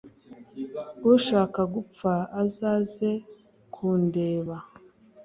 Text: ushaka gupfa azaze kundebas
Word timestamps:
ushaka 1.13 1.61
gupfa 1.73 2.13
azaze 2.43 3.09
kundebas 3.73 4.63